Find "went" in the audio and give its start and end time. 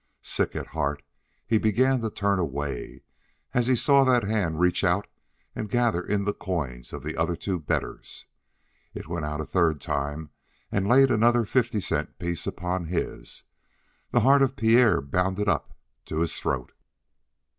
9.07-9.25